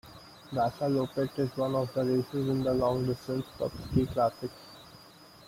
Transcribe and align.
Vasaloppet 0.51 1.37
is 1.37 1.55
one 1.57 1.75
of 1.75 1.93
the 1.93 2.03
races 2.03 2.49
in 2.49 2.63
the 2.63 2.73
long 2.73 3.05
distance 3.05 3.45
cup 3.59 3.71
Ski 3.91 4.03
Classics. 4.07 4.51